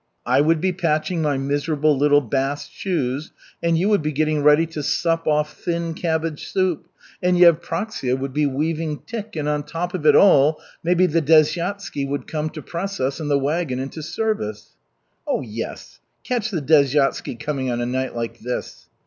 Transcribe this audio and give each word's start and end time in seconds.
I 0.25 0.41
would 0.41 0.59
be 0.59 0.73
patching 0.73 1.21
my 1.21 1.37
miserable 1.37 1.95
little 1.95 2.21
bast 2.21 2.71
shoes, 2.73 3.31
and 3.61 3.77
you 3.77 3.87
would 3.89 4.01
be 4.01 4.11
getting 4.11 4.41
ready 4.41 4.65
to 4.65 4.81
sup 4.81 5.27
off 5.27 5.53
thin 5.55 5.93
cabbage 5.93 6.47
soup, 6.47 6.87
and 7.21 7.37
Yevpraksia 7.37 8.17
would 8.17 8.33
be 8.33 8.47
weaving 8.47 9.03
tick, 9.05 9.35
and 9.35 9.47
on 9.47 9.61
top 9.61 9.93
of 9.93 10.07
it 10.07 10.15
all, 10.15 10.59
maybe 10.83 11.05
the 11.05 11.21
desyatsky 11.21 12.07
would 12.07 12.25
come 12.25 12.49
to 12.49 12.63
press 12.63 12.99
us 12.99 13.19
and 13.19 13.29
the 13.29 13.37
wagon 13.37 13.77
into 13.77 14.01
service." 14.01 14.75
"Yes, 15.43 15.99
catch 16.23 16.49
the 16.49 16.63
desyatsky 16.63 17.35
coming 17.39 17.69
on 17.69 17.79
a 17.79 17.85
night 17.85 18.15
like 18.15 18.39
this!" 18.39 18.89